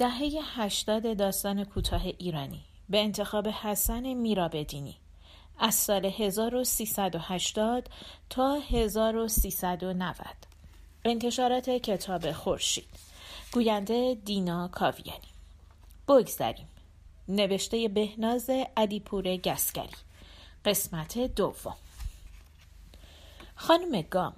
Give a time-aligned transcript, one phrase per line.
[0.00, 4.96] دهه هشتاد داستان کوتاه ایرانی به انتخاب حسن میرابدینی.
[5.58, 7.88] از سال 1380
[8.30, 10.26] تا 1390
[11.04, 12.88] انتشارات کتاب خورشید.
[13.52, 15.28] گوینده دینا کاویانی.
[16.08, 16.68] بگذریم.
[17.28, 19.88] نوشته بهناز علیپور گسکری
[20.64, 21.76] قسمت دوم.
[23.56, 24.34] خانم گام.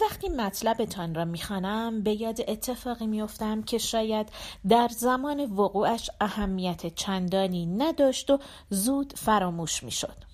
[0.00, 4.28] وقتی مطلبتان را می‌خوانم به یاد اتفاقی میافتم که شاید
[4.68, 8.38] در زمان وقوعش اهمیت چندانی نداشت و
[8.70, 10.30] زود فراموش می‌شد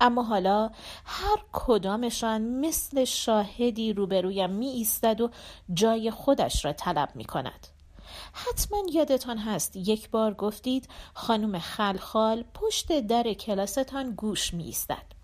[0.00, 0.70] اما حالا
[1.04, 5.30] هر کدامشان مثل شاهدی روبرویم می ایستد و
[5.74, 7.66] جای خودش را طلب می کند.
[8.32, 15.21] حتما یادتان هست یک بار گفتید خانم خلخال پشت در کلاستان گوش می ایستد.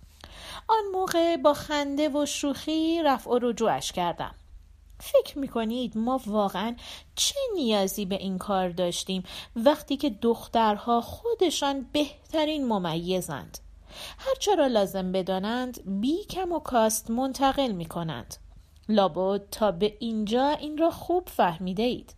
[0.69, 4.35] آن موقع با خنده و شوخی رفع و رجوعش کردم.
[5.01, 6.77] فکر می‌کنید ما واقعا
[7.15, 9.23] چه نیازی به این کار داشتیم
[9.57, 13.59] وقتی که دخترها خودشان بهترین ممیزند؟
[14.19, 18.37] هرچه را لازم بدانند بی کم و کاست منتقل می کنند
[18.89, 22.15] لابد تا به اینجا این را خوب فهمیده اید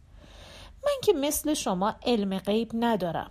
[0.85, 3.31] من که مثل شما علم غیب ندارم.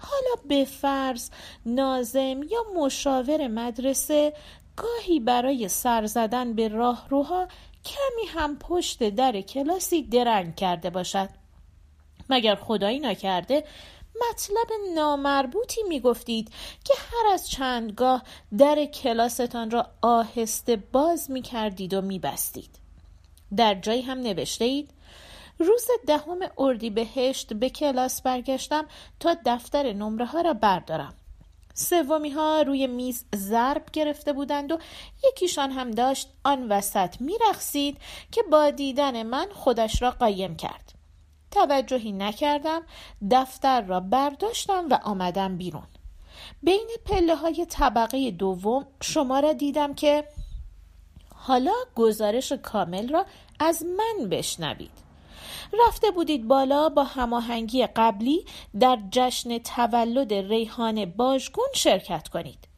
[0.00, 1.30] حالا به فرض
[1.66, 4.32] نازم یا مشاور مدرسه
[4.76, 7.48] گاهی برای سر زدن به راهروها
[7.84, 11.28] کمی هم پشت در کلاسی درنگ کرده باشد
[12.30, 13.64] مگر خدایی نکرده
[14.30, 16.50] مطلب نامربوطی می گفتید
[16.84, 18.22] که هر از چندگاه
[18.58, 22.70] در کلاستان را آهسته باز می کردید و می بستید.
[23.56, 24.90] در جایی هم نوشته اید
[25.58, 28.86] روز دهم اردیبهشت به کلاس برگشتم
[29.20, 31.14] تا دفتر نمره ها را بردارم.
[31.74, 34.78] سومی ها روی میز ضرب گرفته بودند و
[35.24, 37.98] یکیشان هم داشت آن وسط میرقصید
[38.32, 40.92] که با دیدن من خودش را قایم کرد.
[41.50, 42.82] توجهی نکردم
[43.30, 45.86] دفتر را برداشتم و آمدم بیرون.
[46.62, 50.24] بین پله های طبقه دوم شما را دیدم که
[51.34, 53.26] حالا گزارش کامل را
[53.60, 55.07] از من بشنوید.
[55.86, 58.44] رفته بودید بالا با هماهنگی قبلی
[58.80, 62.68] در جشن تولد ریحان باژگون شرکت کنید.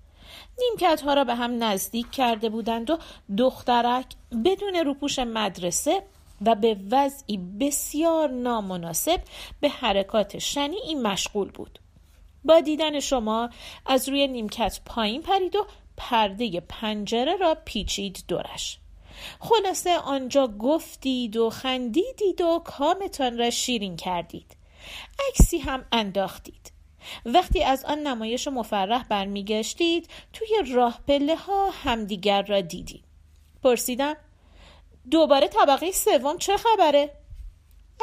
[0.59, 2.99] نیمکت ها را به هم نزدیک کرده بودند و
[3.39, 4.07] دخترک
[4.45, 6.03] بدون روپوش مدرسه
[6.47, 9.21] و به وضعی بسیار نامناسب
[9.61, 11.79] به حرکات شنیعی مشغول بود.
[12.45, 13.51] با دیدن شما
[13.87, 18.80] از روی نیمکت پایین پرید و پرده پنجره را پیچید دورش.
[19.41, 24.57] خلاصه آنجا گفتید و خندیدید و کامتان را شیرین کردید.
[25.29, 26.73] عکسی هم انداختید.
[27.27, 33.05] وقتی از آن نمایش مفرح برمیگشتید توی راه پله ها همدیگر را دیدید
[33.63, 34.17] پرسیدم
[35.11, 37.11] دوباره طبقه سوم چه خبره؟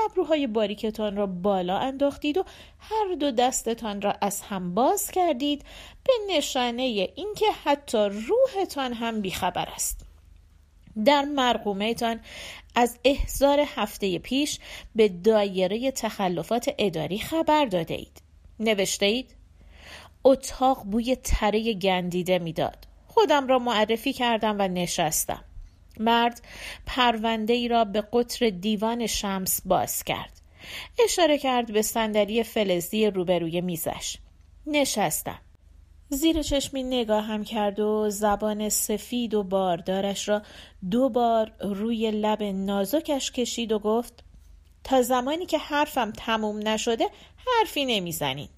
[0.06, 2.44] ابروهای باریکتان را بالا انداختید و
[2.80, 5.66] هر دو دستتان را از هم باز کردید
[6.04, 6.84] به نشانه
[7.16, 10.07] اینکه حتی روحتان هم بیخبر است.
[11.06, 12.20] در مرقومهتان
[12.76, 14.60] از احضار هفته پیش
[14.96, 18.22] به دایره تخلفات اداری خبر داده اید.
[18.60, 19.36] نوشته اید؟
[20.24, 22.88] اتاق بوی تره گندیده می‌داد.
[23.08, 25.44] خودم را معرفی کردم و نشستم.
[26.00, 26.42] مرد
[26.86, 30.42] پرونده ای را به قطر دیوان شمس باز کرد.
[31.04, 34.18] اشاره کرد به صندلی فلزی روبروی میزش.
[34.68, 35.40] نشستم.
[36.10, 40.42] زیر چشمی نگاه هم کرد و زبان سفید و باردارش را
[40.92, 44.24] دو بار روی لب نازکش کشید و گفت
[44.84, 48.50] تا زمانی که حرفم تموم نشده حرفی نمی‌زنین.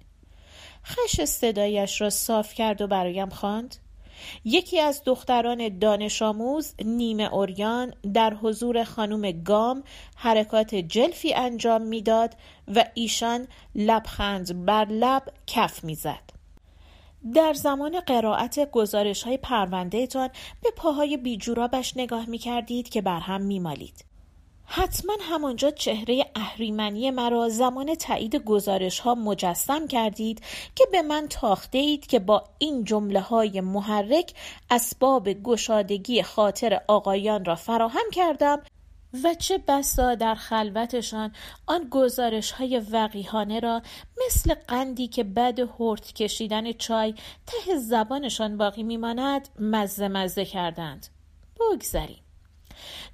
[0.86, 3.76] خش صدایش را صاف کرد و برایم خواند.
[4.46, 9.84] یکی از دختران دانش آموز نیمه اوریان در حضور خانم گام
[10.16, 12.36] حرکات جلفی انجام می‌داد
[12.76, 16.39] و ایشان لبخند بر لب کف می‌زد.
[17.34, 20.30] در زمان قرائت گزارش های پرونده تان
[20.64, 24.06] به پاهای بیجورابش نگاه می کردید که بر هم می مالید.
[24.72, 30.42] حتما همانجا چهره اهریمنی مرا زمان تایید گزارش ها مجسم کردید
[30.76, 34.34] که به من تاخته اید که با این جمله های محرک
[34.70, 38.62] اسباب گشادگی خاطر آقایان را فراهم کردم
[39.24, 41.32] و چه بسا در خلوتشان
[41.68, 43.82] آن گزارش های وقیهانه را
[44.26, 47.14] مثل قندی که بعد هرت کشیدن چای
[47.48, 51.08] ته زبانشان باقی میماند مزه مزه کردند.
[51.60, 52.24] بگذریم.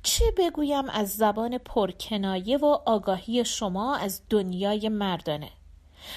[0.03, 5.50] چه بگویم از زبان پرکنایه و آگاهی شما از دنیای مردانه؟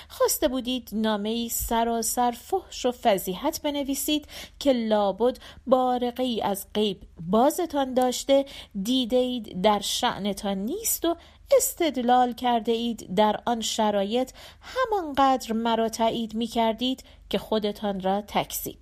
[0.08, 4.26] خواسته بودید نامه ای سراسر فحش و فضیحت بنویسید
[4.58, 8.44] که لابد بارقه ای از غیب بازتان داشته
[8.82, 11.16] دیده اید در شعنتان نیست و
[11.56, 14.30] استدلال کرده اید در آن شرایط.
[14.60, 18.78] همانقدر مرا تایید می کردید که خودتان را تکذیب.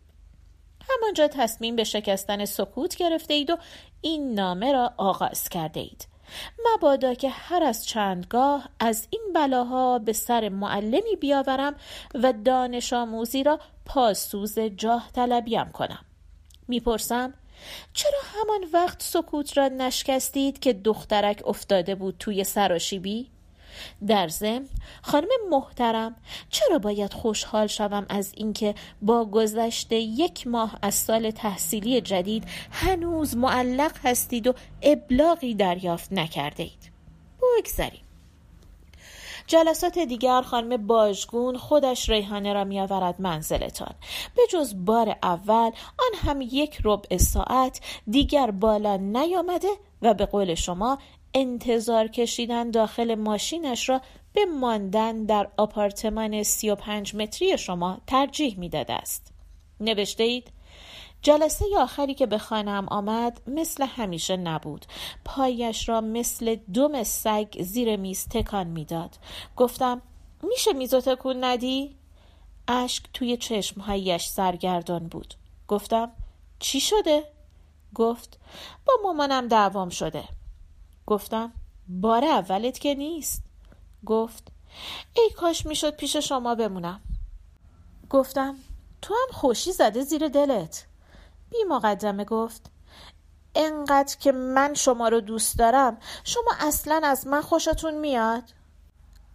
[0.89, 3.57] همانجا تصمیم به شکستن سکوت گرفته اید و
[4.01, 6.16] این نامه را آغاز کرده اید
[6.67, 11.75] مبادا که هر از چندگاه از این بلاها به سر معلمی بیاورم
[12.15, 16.05] و دانش آموزی را پاسوز جاه طلبیم کنم
[16.69, 17.35] می‌پرسم
[17.93, 23.31] چرا همان وقت سکوت را نشکستید که دخترک افتاده بود توی سراشیبی؟
[24.07, 24.69] در ضمن
[25.03, 26.17] خانم محترم
[26.51, 33.37] چرا باید خوشحال شوم از اینکه با گذشت یک ماه از سال تحصیلی جدید هنوز
[33.37, 36.91] معلق هستید و ابلاغی دریافت نکرده اید
[37.59, 38.01] بگذاریم
[39.47, 43.95] جلسات دیگر خانم باژگون خودش ریحانه را میآورد منزلتان.
[44.37, 47.81] به جز بار اول آن هم یک ربع ساعت
[48.11, 49.69] دیگر بالا نیامده
[50.03, 50.99] و به قول شما
[51.39, 54.01] انتظار کشیدن داخل ماشینش را
[54.33, 59.33] به ماندن در آپارتمان سی و پنج متری شما ترجیح می‌داده است.
[59.81, 60.53] نوشته اید
[61.23, 64.87] جلسه آخری که به خانم آمد مثل همیشه نبود.
[65.25, 69.17] پایش را مثل دم سگ زیر میز تکان می‌داد.
[69.57, 70.03] گفتم
[70.43, 71.97] میشه میزو تکون ندی؟
[72.69, 75.35] اشک توی چشمهایش سرگردان بود.
[75.69, 76.13] گفتم
[76.59, 77.25] چی شده؟
[77.95, 78.39] گفت
[78.87, 80.25] با مامانم دعوام شده.
[81.07, 81.53] گفتم
[81.89, 83.43] بار اولت که نیست.
[84.07, 84.49] گفت
[85.17, 87.01] ای کاش می‌شد پیش شما بمونم.
[88.11, 88.57] گفتم
[89.03, 90.87] تو هم خوشی زده زیر دلت.
[91.51, 92.71] بی مقدمه گفت
[93.55, 98.43] انقدر که من شما رو دوست دارم شما اصلا از من خوشتون میاد.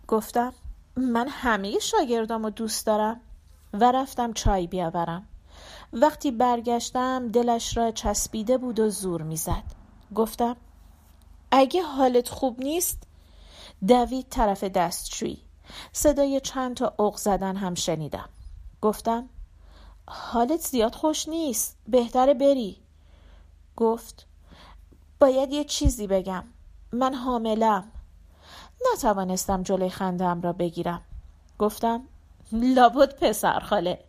[0.08, 0.54] گفتم
[0.96, 3.22] من همه شاگردام رو دوست دارم.
[3.74, 5.28] و رفتم چای بیاورم.
[5.94, 9.64] وقتی برگشتم دلش را چسبیده بود و زور می‌زد.
[10.16, 10.56] گفتم
[11.52, 13.04] اگه حالت خوب نیست
[13.88, 15.42] دوید طرف دستشویی.
[15.92, 18.30] صدای چند تا اق زدن هم شنیدم.
[18.82, 19.30] گفتم
[20.08, 22.78] حالت زیاد خوش نیست بهتره بری.
[23.76, 24.28] گفت
[25.20, 26.44] باید یه چیزی بگم.
[26.92, 27.92] من حاملم.
[28.94, 31.02] نتوانستم جلوی خندم را بگیرم.
[31.60, 32.04] گفتم
[32.52, 34.04] لابد پسر خاله.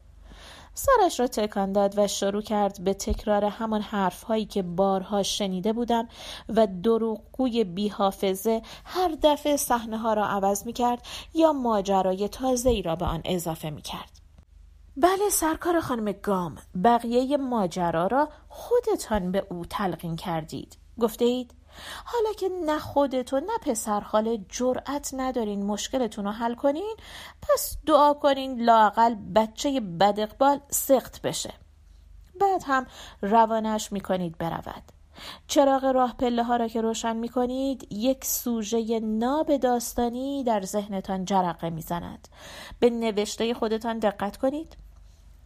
[0.75, 6.09] سرش را تکان داد و شروع کرد به تکرار همان حرفهایی که بارها شنیده بودم
[6.49, 12.83] و دروغگوی بیحافظه هر دفعه صحنه ها را عوض می کرد یا ماجرای تازه ای
[12.83, 14.21] را به آن اضافه می کرد.
[14.97, 21.55] بله سرکار خانم گام بقیه ماجرا را خودتان به او تلقین کردید گفته اید
[22.05, 26.97] حالا که نه خودت و نه پسر خاله جرأت ندارین مشکلتون رو حل کنین
[27.43, 31.55] پس دعا کنین لاقل بچه بد اقبال سخت بشه.
[32.41, 32.87] بعد هم
[33.23, 34.83] روانش می‌کنید برود.
[35.47, 41.25] چراغ راه پله ها را که روشن می کنید یک سوژه ناب داستانی در ذهنتان
[41.25, 42.29] جرقه می‌زند.
[42.81, 44.77] به نوشته خودتان دقت کنید.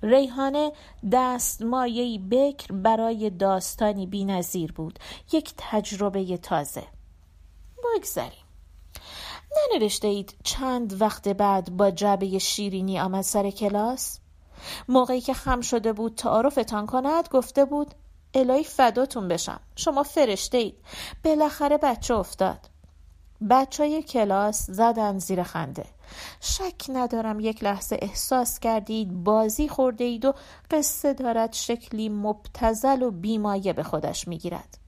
[0.06, 0.73] ریحانه
[1.12, 4.99] دستمایهی بکر برای داستانی بینظیر بود.
[5.32, 6.85] یک تجربه تازه.
[7.97, 8.44] بگذاریم.
[9.56, 14.19] ننوشته اید چند وقت بعد با جعبه شیرینی آمد سر کلاس؟
[14.88, 17.94] موقعی که خم شده بود تعارفتان کند گفته بود
[18.35, 19.61] الهی فداتون بشم.
[19.76, 20.75] شما فرشته اید
[21.25, 22.69] بالاخره بچه افتاد.
[23.50, 25.85] بچه کلاس زدن زیر خنده.
[26.40, 30.35] شک ندارم یک لحظه احساس کردید بازی خورده اید و
[30.71, 34.78] قصه دارد شکلی مبتزل و بیمایه به خودش می‌گیرد.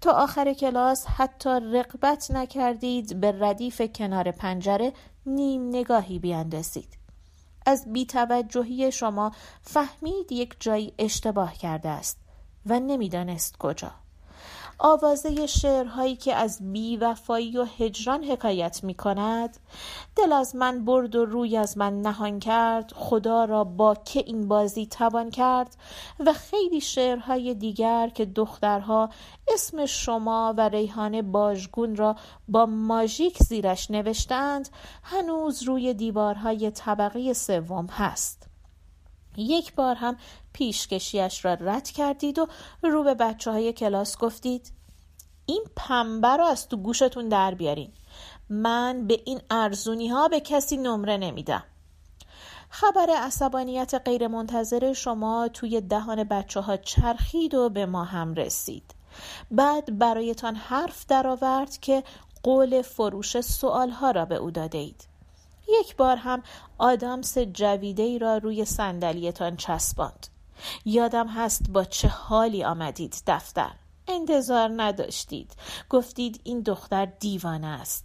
[0.00, 4.92] تا آخر کلاس حتی رقبت نکردید به ردیف کنار پنجره
[5.26, 6.98] نیم نگاهی بیاندازید.
[7.66, 9.32] از بیتوجهی شما
[9.62, 12.18] فهمید یک جایی اشتباه کرده است
[12.66, 13.90] و نمی‌دانست کجا.
[14.84, 19.56] آوازه شعرهایی که از بیوفایی و هجران حکایت می کند
[20.16, 22.92] دل از من برد و روی از من نهان کرد.
[22.94, 25.76] خدا را با که این بازی توان کرد
[26.26, 29.10] و خیلی شعرهای دیگر که دخترها
[29.48, 32.16] اسم شما و ریحان باژگون را
[32.48, 34.68] با ماژیک زیرش نوشتند
[35.02, 38.52] هنوز روی دیوارهای طبقه سوم هست.
[39.36, 40.16] یک بار هم
[40.52, 42.46] پیشکشیش را رد کردید و
[42.82, 44.72] رو به بچه های کلاس گفتید
[45.46, 47.92] این پنبه رو از تو گوشتون در بیارین.
[48.48, 51.64] من به این ارزونی ها به کسی نمره نمیدم.
[52.68, 58.94] خبر عصبانیت غیرمنتظر شما توی دهان بچه ها چرخید و به ما هم رسید.
[59.50, 62.04] بعد برایتان حرف درآورد که
[62.42, 65.04] قول فروش سوال ها را به او داده اید
[65.80, 66.42] یک بار هم
[66.78, 70.31] آدامس جویده ای را روی صندلیتان چسباند.
[70.84, 73.72] یادم هست با چه حالی آمدید دفتر.
[74.08, 75.56] انتظار نداشتید.
[75.90, 78.04] گفتید این دختر دیوانه است.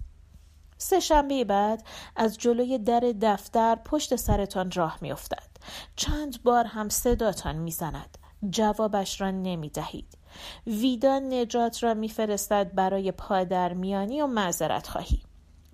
[0.78, 1.84] سه شنبه بعد
[2.16, 5.48] از جلوی در دفتر پشت سرتان راه میافتد.
[5.96, 8.18] چند بار هم صداتان می‌زند.
[8.50, 10.18] جوابش را نمی دهید
[10.68, 15.22] ویدا نجات را میفرستد برای پادرمیانی و معذرت خواهی.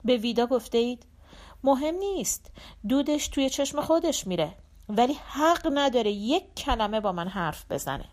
[0.06, 1.06] به ویدا گفته اید
[1.64, 2.52] مهم نیست.
[2.88, 4.56] دودش توی چشم خودش میره.
[4.90, 8.06] ولی حق نداره یک کلمه با من حرف بزنه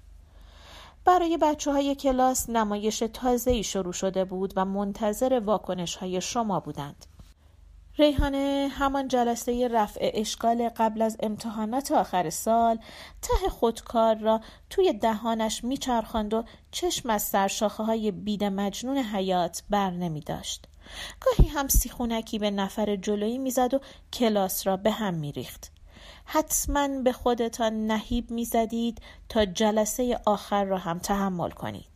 [1.04, 7.06] برای بچه های کلاس نمایش تازه شروع شده بود و منتظر واکنش های شما بودند.
[7.98, 12.78] ریحانه همان جلسه رفع اشکال قبل از امتحانات آخر سال
[13.22, 19.90] ته خودکار را توی دهانش میچرخاند و چشم از سرشاخه های بید مجنون حیات بر
[19.90, 20.66] نمی داشت.
[21.20, 23.80] گاهی هم سیخونکی به نفر جلویی می‌زد و
[24.12, 25.79] کلاس را به هم میریخت.
[26.32, 31.86] حتما به خودتان نهیب می‌زدید تا جلسه آخر را هم تحمل کنید.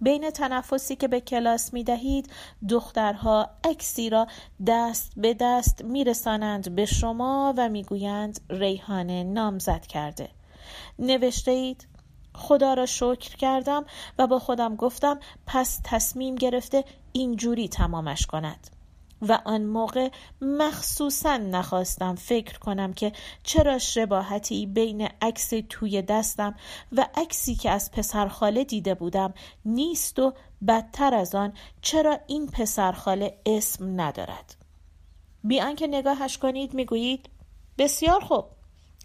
[0.00, 2.30] بین تنفسی که به کلاس می دهید
[2.68, 4.26] دخترها عکسی را
[4.66, 10.28] دست به دست می رسانند به شما و می گویند ریحانه نامزد کرده.
[10.98, 11.86] نوشته اید
[12.34, 13.84] خدا را شکر کردم
[14.18, 18.75] و با خودم گفتم پس تصمیم گرفته اینجوری تمامش کند.
[19.22, 20.08] و آن موقع
[20.40, 26.54] مخصوصا نخواستم فکر کنم که چرا شباهتی بین عکس توی دستم
[26.92, 30.32] و عکسی که از پسرخاله دیده بودم نیست و
[30.68, 34.56] بدتر از آن چرا این پسرخاله اسم ندارد.
[35.44, 37.28] بی آنکه نگاهش کنید می‌گویید
[37.78, 38.44] بسیار خوب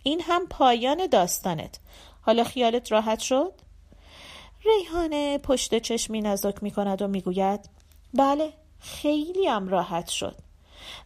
[0.04, 1.80] این هم پایان داستانت.
[2.22, 3.54] حالا خیالت راحت شد؟
[4.66, 7.70] ریحانه پشت چشمی نزدیک می کند و می‌گوید
[8.14, 10.36] بله خیلی هم راحت شد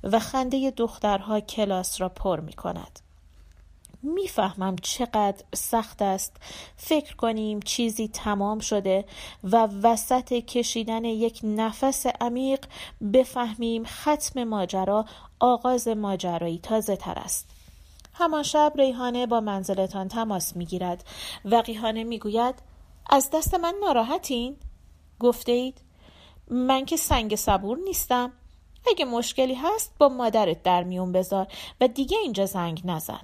[0.03, 2.99] و خنده دخترها کلاس را پر می کند.
[4.03, 6.35] می‌فهمم چقدر سخت است
[6.77, 9.05] فکر کنیم چیزی تمام شده
[9.43, 12.65] و وسط کشیدن یک نفس عمیق
[13.13, 15.05] بفهمیم ختم ماجرا
[15.39, 17.49] آغاز ماجرایی تازه تر است.
[18.13, 21.03] همان شب ریحانه با منزلتان تماس می‌گیرد
[21.45, 22.55] وقیحانه می‌گوید
[23.09, 24.57] از دست من ناراحتین؟
[25.19, 25.84] گفته اید.
[26.47, 28.31] من که سنگ صبور نیستم.
[28.87, 31.47] اگه مشکلی هست با مادرت در میون بذار
[31.81, 33.21] و دیگه اینجا زنگ نزن.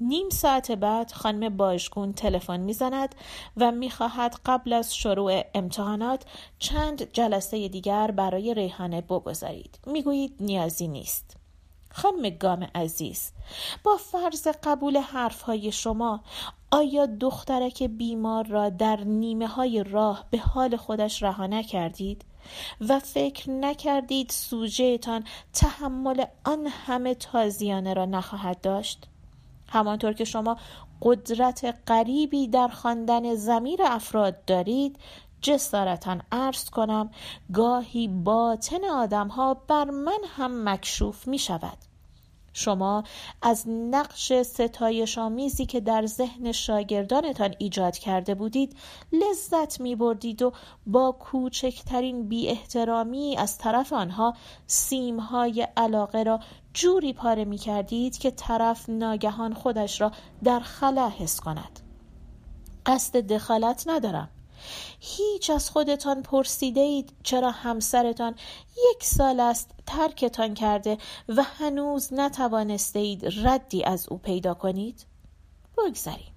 [0.00, 3.14] نیم ساعت بعد خانم باژگون تلفن می‌زند
[3.56, 6.24] و می‌خواهد قبل از شروع امتحانات
[6.58, 9.78] چند جلسه دیگر برای ریحانه بگذارید.
[9.86, 11.36] می‌گویید نیازی نیست.
[11.90, 13.32] خانم گام عزیز
[13.84, 16.20] با فرض قبول حرفهای شما
[16.74, 22.24] آیا دخترک بیمار را در نیمه های راه به حال خودش رها نکردید
[22.88, 29.06] و فکر نکردید سوژهتان تحمل آن همه تازیانه را نخواهد داشت؟
[29.68, 30.56] همانطور که شما
[31.02, 34.98] قدرت غریبی در خواندن زمیر افراد دارید
[35.40, 37.10] جسارتا عرض کنم
[37.52, 41.78] گاهی باطن آدمها بر من هم مکشوف می شود
[42.54, 43.04] شما
[43.42, 48.76] از نقش ستایش آمیزی که در ذهن شاگردانتان ایجاد کرده بودید
[49.12, 50.52] لذت می بردید و
[50.86, 54.34] با کوچکترین بی احترامی از طرف آنها
[54.66, 56.40] سیمهای علاقه را
[56.74, 60.12] جوری پاره می کردید که طرف ناگهان خودش را
[60.44, 61.80] در خلا حس کند.
[62.86, 64.28] قصد دخالت ندارم.
[65.00, 68.34] هیچ از خودتان پرسیده اید چرا همسرتان
[68.90, 75.06] یک سال است ترکتان کرده و هنوز نتوانسته اید ردی از او پیدا کنید؟
[75.78, 76.34] بگذاریم.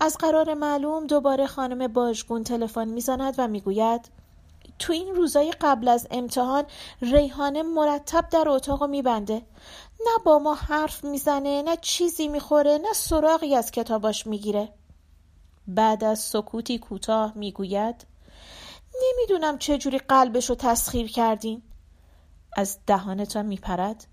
[0.00, 4.10] از قرار معلوم دوباره خانم باژگون تلفن می‌زند و می‌گوید
[4.78, 6.64] تو این روزای قبل از امتحان
[7.02, 9.34] ریحانه مرتب در اتاق میبنده
[10.00, 14.68] نه با ما حرف می‌زنه نه چیزی می‌خوره نه سراغی از کتاباش می‌گیره
[15.74, 18.06] بعد از سکوتی کوتاه می‌گوید
[19.02, 21.62] نمی‌دونم چجوری قلبش رو تسخیر کردین.
[22.56, 24.06] از دهانتان میپرد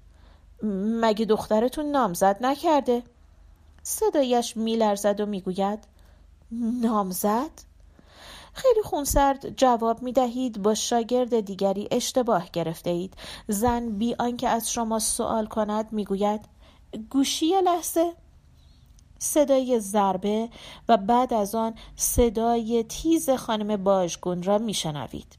[1.01, 3.03] مگه دخترتون نامزد نکرده؟
[3.83, 5.79] صدایش میلرزد و می‌گوید
[6.81, 7.51] نامزد؟
[8.53, 13.13] خیلی خونسرد جواب می دهید با شاگرد دیگری اشتباه گرفته اید
[13.47, 16.41] زن بی آنکه از شما سوال کند می‌گوید
[17.09, 18.13] گوشی لحظه؟
[19.19, 20.49] صدای ضربه
[20.89, 25.37] و بعد از آن صدای تیز خانم باژگون را میشنوید.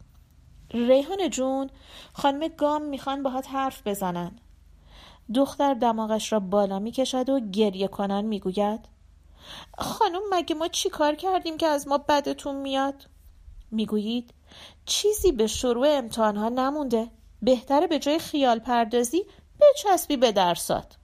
[0.70, 1.70] ریحان جون
[2.12, 4.38] خانم گام می‌خوان باهات حرف بزنن.
[5.34, 8.80] دختر دماغش را بالا می‌کشد و گریه کنان می‌گوید
[9.78, 13.06] خانم مگه ما چی کار کردیم که از ما بدتون میاد؟
[13.70, 14.34] می‌گویید
[14.86, 17.10] چیزی به شروع امتحانها نمونده.
[17.42, 19.24] بهتره به جای خیال پردازی
[19.60, 20.97] بچسبی به درسات.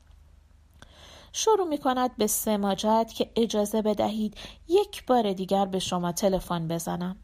[1.37, 4.37] شروع می کند به سماجت که اجازه بدهید
[4.69, 7.17] یک بار دیگر به شما تلفن بزنم.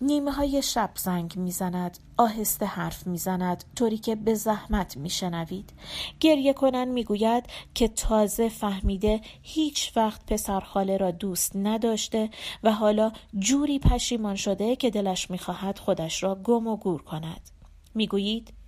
[0.00, 5.72] نیمه های شب زنگ می‌زند آهسته حرف می‌زند طوری که به زحمت میشنوید.
[6.20, 12.30] گریه کنن می‌گوید که تازه فهمیده هیچ وقت پسرخاله را دوست نداشته
[12.62, 17.50] و حالا جوری پشیمان شده که دلش می‌خواهد خودش را گم و گور کند.
[17.94, 18.59] می‌گویید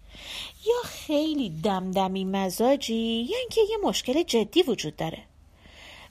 [0.67, 5.19] یا خیلی دمدمی مزاجی یا اینکه یه مشکل جدی وجود داره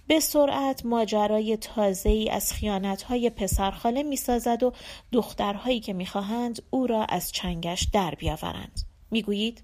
[0.07, 4.73] به سرعت ماجرای تازه ای از خیانت های پسرخاله می سازد و
[5.11, 8.81] دخترهایی که می خواهند او را از چنگش در بیاورند.
[9.11, 9.63] می گویید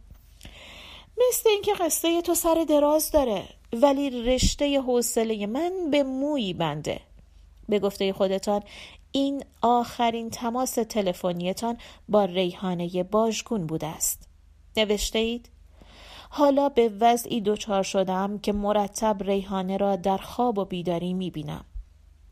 [1.29, 6.99] مثل اینکه قصه تو سر دراز داره ولی رشته حوصله من به مویی بنده.
[7.69, 8.63] به گفته خودتان
[9.11, 11.77] این آخرین تماس تلفنیتان
[12.09, 14.26] با ریحانه باژگون بوده است.
[14.77, 15.49] نوشته اید؟
[16.29, 21.65] حالا به وضعی دچار شدم که مرتب ریحانه را در خواب و بیداری می‌بینم.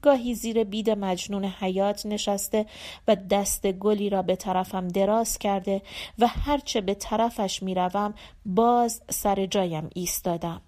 [0.01, 2.65] گاهی زیر بید مجنون حیات نشسته
[3.07, 5.81] و دست گلی را به طرفم دراز کرده
[6.19, 8.13] و هرچه به طرفش می‌روم
[8.45, 10.61] باز سر جایم ایستادم.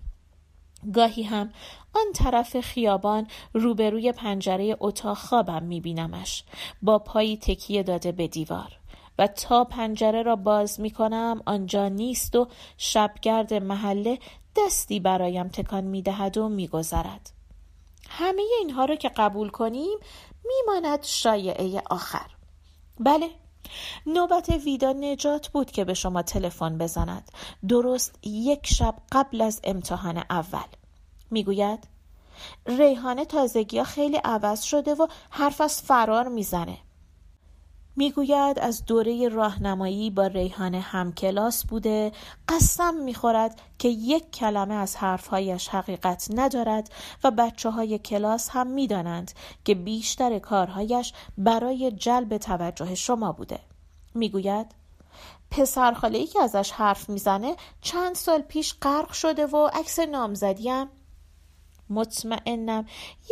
[0.93, 1.49] گاهی هم
[1.93, 6.43] آن طرف خیابان روبروی پنجره اتاق خوابم میبینمش
[6.81, 8.77] با پایی تکیه داده به دیوار.
[9.17, 12.47] و تا پنجره را باز می کنم آنجا نیست و
[12.77, 14.19] شبگرد محله
[14.55, 17.29] دستی برایم تکان می دهد و می گذرد.
[18.09, 19.97] همه اینها را که قبول کنیم
[20.45, 22.31] میماند شایعه آخر.
[22.99, 23.29] بله
[24.05, 27.31] نوبت ویدا نجات بود که به شما تلفن بزند.
[27.67, 30.67] درست یک شب قبل از امتحان اول.
[31.31, 31.87] می‌گوید
[32.65, 36.77] ریحانه تازگی ها خیلی عوض شده و حرف از فرار می‌زنه.
[37.97, 42.11] می‌گوید از دوره راهنمایی با ریحانه همکلاس بوده
[42.49, 46.89] قسم می‌خورد که یک کلمه از حرفهایش حقیقت ندارد
[47.23, 49.31] و بچه های کلاس هم می‌دانند
[49.65, 53.59] که بیشتر کارهایش برای جلب توجه شما بوده.
[54.13, 54.75] می‌گوید
[55.51, 60.87] پسر ای که ازش حرف می‌زنه چند سال پیش غرق شده و عکس نامزدیم
[61.89, 62.85] مطمئنم.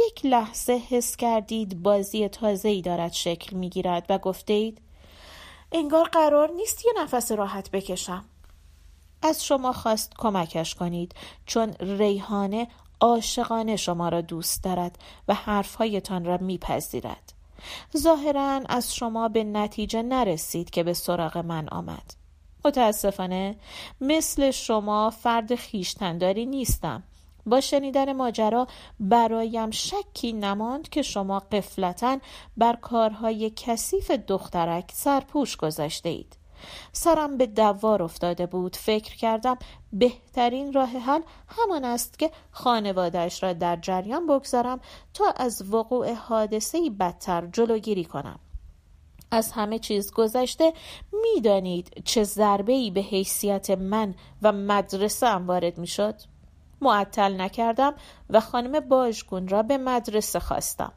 [0.08, 4.82] یک لحظه حس کردید بازی تازه ای دارد شکل می گیرد و گفته اید
[5.72, 8.26] انگار قرار نیست یه نفس راحت بکشم.
[9.22, 11.16] از شما خواست کمکش کنید
[11.46, 12.68] چون ریحانه
[13.00, 17.34] عاشقانه شما را دوست دارد و حرفهایتان را میپذیرد.
[17.98, 22.14] ظاهرا از شما به نتیجه نرسید که به سراغ من آمد.
[22.66, 23.56] متاسفانه
[24.02, 27.04] مثل شما فرد خیشتنداری نیستم.
[27.46, 28.68] با شنیدن ماجرا
[29.00, 32.20] برایم شکی نماند که شما قفلتا
[32.58, 36.38] بر کارهای کثیف دخترک سرپوش گذاشته اید
[36.92, 38.76] سرم به دوار افتاده بود.
[38.76, 39.58] فکر کردم
[39.94, 44.80] بهترین راه حل همان است که خانوادهش را در جریان بگذارم
[45.14, 48.40] تا از وقوع حادثه بدتر جلوگیری کنم.
[49.32, 50.74] از همه چیز گذشته
[51.14, 56.16] می‌دانید چه ضربه ای به حیثیت من و مدرسه وارد می‌شد؟
[56.86, 57.94] معطل نکردم
[58.30, 60.92] و خانم باژگون را به مدرسه خواستم.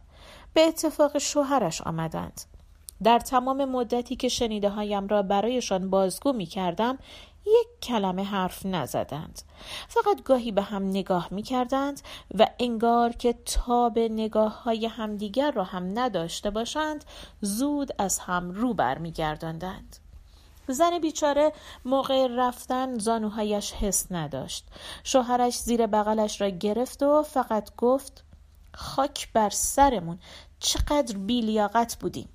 [0.55, 2.41] به اتفاق شوهرش آمدند.
[3.03, 6.99] در تمام مدتی که شنیده هایم را برایشان بازگو می کردم
[7.47, 9.43] یک کلمه حرف نزدند.
[9.89, 12.01] فقط گاهی به هم نگاه می کردند
[12.39, 17.05] و انگار که تاب نگاه های همدیگر را هم نداشته باشند
[17.41, 19.97] زود از هم رو برمیگرداندند
[20.73, 21.53] زن بیچاره
[21.85, 24.69] موقع رفتن زانوهایش حس نداشت.
[25.05, 28.25] شوهرش زیر بغلش را گرفت و فقط گفت
[28.75, 30.19] خاک بر سرمون
[30.59, 32.29] چقدر بیلیاقت بودیم.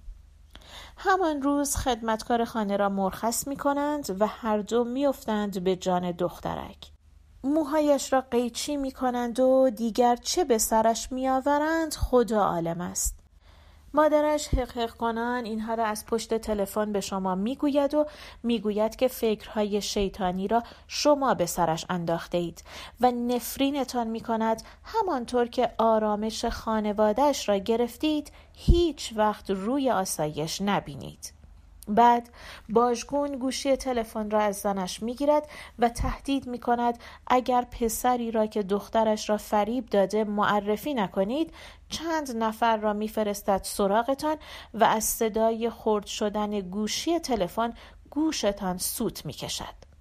[0.98, 6.92] همان روز خدمتکار خانه را مرخص می کنند و هر دو میافتند به جان دخترک.
[7.44, 13.23] موهایش را قیچی می کنند و دیگر چه به سرش می آورند خدا عالم است.
[13.94, 18.06] مادرش حق کنان اینها را از پشت تلفن به شما می‌گوید و
[18.44, 22.64] می‌گوید که فکرهای شیطانی را شما به سرش انداخته اید
[23.02, 31.43] و نفرینتان می کند همانطور که آرامش خانوادهش را گرفتید هیچ وقت روی آسایش نبینید.
[31.88, 32.30] بعد
[32.70, 38.64] باژگون گوشی تلفن را از زنش می‌گیرد و تهدید می کند اگر پسری را که
[38.64, 41.54] دخترش را فریب داده معرفی نکنید
[41.90, 44.38] چند نفر را میفرستد سراغتان
[44.74, 47.74] و از صدای خرد شدن گوشی تلفن
[48.10, 49.94] گوشتان سوت می‌کشد.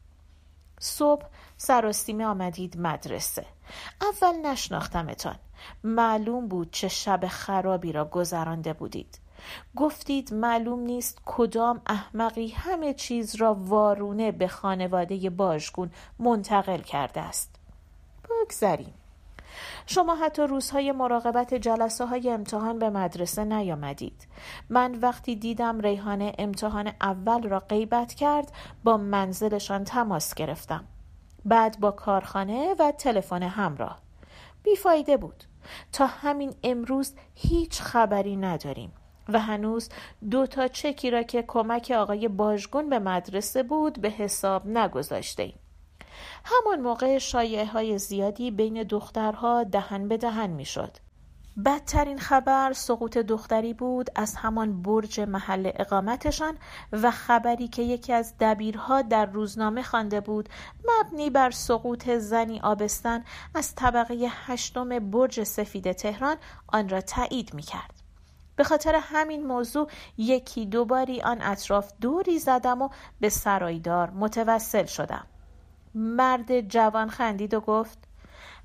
[0.81, 3.47] صبح سراسیمه آمدید مدرسه.
[4.01, 5.37] اول نشناختمتان.
[5.85, 9.22] معلوم بود چه شب خرابی را گذرانده بودید.
[9.77, 17.55] گفتید معلوم نیست کدام احمقی همه چیز را وارونه به خانواده باژگون منتقل کرده است.
[18.31, 18.95] بگذریم.
[19.87, 24.27] شما حتی روزهای مراقبت جلسه های امتحان به مدرسه نیامدید.
[24.69, 28.53] من وقتی دیدم ریحانه امتحان اول را غیبت کرد
[28.85, 30.85] با منزلشان تماس گرفتم.
[31.45, 33.99] بعد با کارخانه و تلفن همراه.
[34.63, 35.45] بیفایده بود.
[35.93, 38.93] تا همین امروز هیچ خبری نداریم.
[39.33, 39.89] و هنوز
[40.31, 45.53] دو تا چکی را که کمک آقای باژگون به مدرسه بود به حساب نگذاشته
[46.45, 50.97] همان موقع شایعه های زیادی بین دخترها دهن به دهن می‌شد.
[51.65, 56.59] بدترین خبر سقوط دختری بود از همان برج محل اقامتشان
[56.93, 60.49] و خبری که یکی از دبیرها در روزنامه خوانده بود
[60.85, 66.37] مبنی بر سقوط زنی آبستن از طبقه هشتم برج سفید تهران
[66.69, 68.02] آن را تایید می کرد.
[68.57, 72.89] به خاطر همین موضوع یکی دوباری آن اطراف دوری زدم و
[73.21, 75.27] به سرایدار متوسل شدم.
[75.95, 77.99] مرد جوان خندید و گفت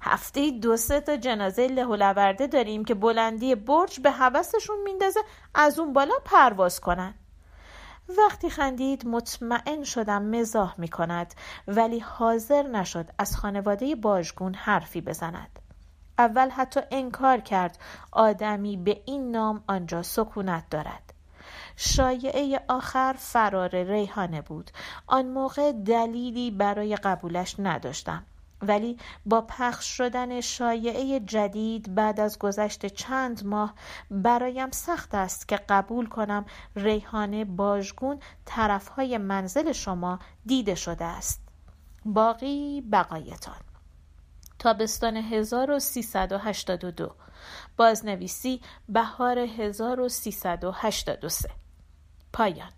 [0.01, 5.19] هفته دو سه تا جنازه لهولورده داریم که بلندی برج به حوستشون میندازه
[5.55, 7.13] از اون بالا پرواز کنن
[8.17, 11.33] وقتی خندید مطمئن شدم مزاح می کند
[11.67, 15.59] ولی حاضر نشد از خانواده باژگون حرفی بزند
[16.17, 17.77] اول حتی انکار کرد
[18.11, 21.13] آدمی به این نام آنجا سکونت دارد.
[21.75, 24.71] شایعه آخر فرار ریحانه بود.
[25.07, 28.23] آن موقع دلیلی برای قبولش نداشتم.
[28.61, 33.73] ولی با پخش شدن شایعه جدید بعد از گذشت چند ماه
[34.11, 41.41] برایم سخت است که قبول کنم ریحانه باژگون طرفهای منزل شما دیده شده است.
[42.05, 43.66] باقی بقایتان.
[44.67, 47.15] تابستان 1382
[47.77, 51.49] بازنویسی بهار 1383
[52.33, 52.71] پایان.